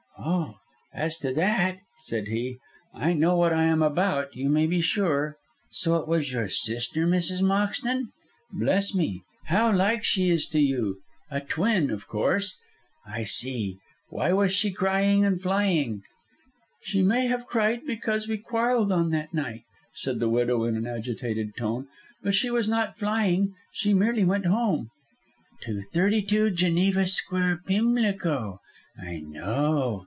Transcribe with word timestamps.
"Oh, 0.23 0.55
as 0.93 1.17
to 1.19 1.33
that," 1.33 1.79
said 2.01 2.27
he, 2.27 2.59
"I 2.93 3.13
know 3.13 3.35
what 3.37 3.51
I 3.53 3.63
am 3.63 3.81
about, 3.81 4.35
you 4.35 4.49
may 4.49 4.67
be 4.67 4.79
sure. 4.79 5.35
So 5.71 5.95
it 5.95 6.07
was 6.07 6.31
your 6.31 6.47
sister, 6.47 7.07
Mrs. 7.07 7.41
Moxton? 7.41 8.11
Bless 8.51 8.93
me, 8.93 9.23
how 9.45 9.73
like 9.75 10.03
she 10.03 10.29
is 10.29 10.45
to 10.49 10.59
you; 10.59 10.99
a 11.31 11.41
twin, 11.41 11.89
of 11.89 12.07
course? 12.07 12.55
I 13.03 13.23
see. 13.23 13.79
Why 14.09 14.31
was 14.31 14.51
she 14.53 14.71
crying 14.71 15.25
and 15.25 15.41
flying?" 15.41 16.03
"She 16.83 17.01
may 17.01 17.25
have 17.25 17.47
cried 17.47 17.87
because 17.87 18.27
we 18.27 18.37
quarrelled 18.37 18.91
on 18.91 19.09
that 19.09 19.33
night," 19.33 19.63
said 19.95 20.19
the 20.19 20.29
widow, 20.29 20.65
in 20.65 20.75
an 20.75 20.85
agitated 20.85 21.55
tone; 21.57 21.87
"but 22.21 22.35
she 22.35 22.51
was 22.51 22.67
not 22.67 22.95
flying. 22.99 23.55
She 23.71 23.91
merely 23.91 24.23
went 24.23 24.45
home." 24.45 24.91
"To 25.63 25.81
thirty 25.81 26.21
two 26.21 26.51
Geneva 26.51 27.07
Square, 27.07 27.61
Pimlico? 27.65 28.59
I 29.01 29.17
know! 29.21 29.99